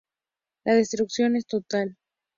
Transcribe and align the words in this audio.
La 0.65 0.73
destrucción 0.73 1.35
es 1.35 1.45
total. 1.45 1.95